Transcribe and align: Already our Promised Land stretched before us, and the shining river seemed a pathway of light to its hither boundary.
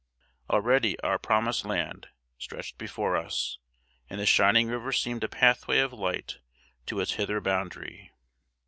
Already 0.49 0.99
our 1.01 1.19
Promised 1.19 1.63
Land 1.63 2.07
stretched 2.39 2.79
before 2.79 3.15
us, 3.15 3.59
and 4.09 4.19
the 4.19 4.25
shining 4.25 4.67
river 4.67 4.91
seemed 4.91 5.23
a 5.23 5.29
pathway 5.29 5.77
of 5.77 5.93
light 5.93 6.39
to 6.87 7.01
its 7.01 7.11
hither 7.17 7.39
boundary. 7.39 8.11